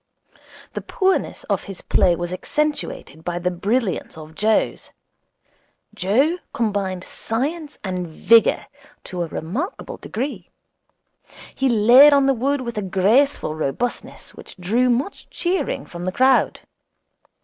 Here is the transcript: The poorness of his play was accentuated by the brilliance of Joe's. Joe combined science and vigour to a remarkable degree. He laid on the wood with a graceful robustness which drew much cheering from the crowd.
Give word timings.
The 0.73 0.81
poorness 0.81 1.43
of 1.43 1.65
his 1.65 1.81
play 1.83 2.15
was 2.15 2.33
accentuated 2.33 3.23
by 3.23 3.37
the 3.37 3.51
brilliance 3.51 4.17
of 4.17 4.33
Joe's. 4.33 4.89
Joe 5.93 6.39
combined 6.53 7.03
science 7.03 7.77
and 7.83 8.07
vigour 8.07 8.65
to 9.03 9.21
a 9.21 9.27
remarkable 9.27 9.97
degree. 9.97 10.49
He 11.53 11.69
laid 11.69 12.13
on 12.13 12.25
the 12.25 12.33
wood 12.33 12.61
with 12.61 12.79
a 12.79 12.81
graceful 12.81 13.53
robustness 13.53 14.33
which 14.33 14.57
drew 14.57 14.89
much 14.89 15.29
cheering 15.29 15.85
from 15.85 16.05
the 16.05 16.11
crowd. 16.11 16.61